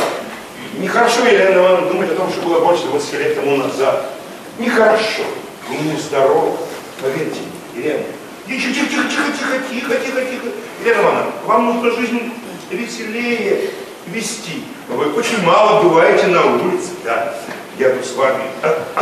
[0.78, 4.10] Нехорошо, Елена Ивановна, думать о том, что было больше 20 лет тому назад.
[4.58, 5.22] Нехорошо.
[5.68, 6.56] Вы нездоровы.
[7.00, 7.38] Поверьте,
[7.76, 8.02] Елена.
[8.48, 10.46] Тихо, тихо, тихо, тихо, тихо, тихо, тихо, тихо.
[10.84, 12.32] Елена Ивановна, вам нужно жизнь
[12.68, 13.70] веселее
[14.08, 14.64] вести.
[14.88, 17.32] Вы очень мало бываете на улице, да.
[17.78, 18.42] Я тут с вами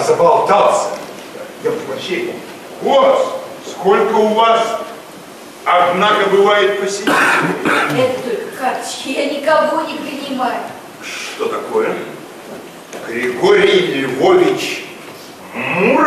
[0.06, 0.90] заболтался.
[1.64, 2.34] Я прошу прощения.
[2.82, 4.80] Вот, сколько у вас,
[5.64, 7.14] однако, бывает посетителей.
[7.96, 10.60] Это только карточки, я никого не принимаю.
[11.02, 11.94] Что такое?
[13.06, 14.84] Григорий Львович
[15.54, 15.97] Муров?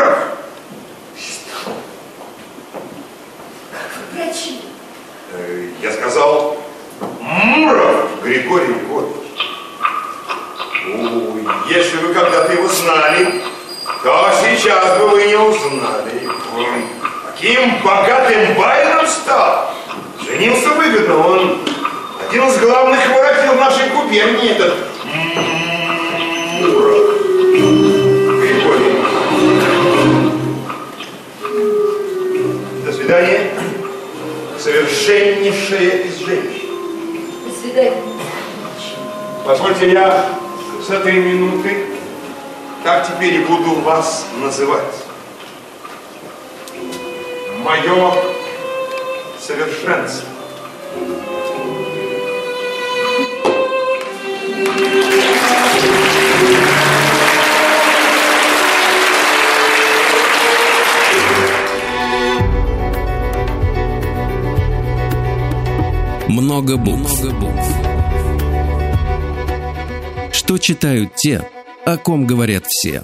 [70.72, 71.45] Читают те,
[71.86, 73.03] о ком говорят все.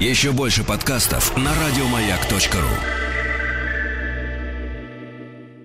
[0.00, 3.13] Еще больше подкастов на радиомаяк.ру.